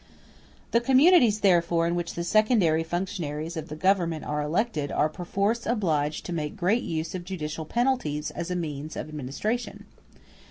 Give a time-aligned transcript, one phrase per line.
[0.71, 5.67] The communities therefore in which the secondary functionaries of the government are elected are perforce
[5.67, 9.85] obliged to make great use of judicial penalties as a means of administration.